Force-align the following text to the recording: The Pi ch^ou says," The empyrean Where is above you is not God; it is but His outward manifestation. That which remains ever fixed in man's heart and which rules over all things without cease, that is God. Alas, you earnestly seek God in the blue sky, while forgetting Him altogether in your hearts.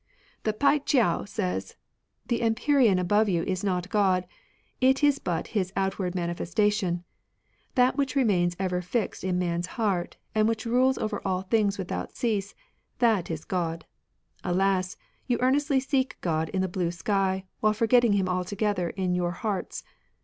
The 0.45 0.53
Pi 0.53 0.79
ch^ou 0.79 1.27
says," 1.27 1.75
The 2.27 2.41
empyrean 2.41 2.95
Where 2.95 2.97
is 2.97 3.01
above 3.03 3.29
you 3.29 3.43
is 3.43 3.63
not 3.63 3.87
God; 3.91 4.25
it 4.79 5.03
is 5.03 5.19
but 5.19 5.49
His 5.53 5.71
outward 5.75 6.15
manifestation. 6.15 7.03
That 7.75 7.97
which 7.97 8.15
remains 8.15 8.55
ever 8.57 8.81
fixed 8.81 9.23
in 9.23 9.37
man's 9.37 9.67
heart 9.77 10.17
and 10.33 10.47
which 10.47 10.65
rules 10.65 10.97
over 10.97 11.21
all 11.23 11.43
things 11.43 11.77
without 11.77 12.15
cease, 12.17 12.55
that 12.97 13.29
is 13.29 13.45
God. 13.45 13.85
Alas, 14.43 14.97
you 15.27 15.37
earnestly 15.39 15.79
seek 15.79 16.19
God 16.21 16.49
in 16.49 16.63
the 16.63 16.67
blue 16.67 16.89
sky, 16.89 17.45
while 17.59 17.71
forgetting 17.73 18.13
Him 18.13 18.27
altogether 18.27 18.89
in 18.89 19.13
your 19.13 19.33
hearts. 19.33 19.83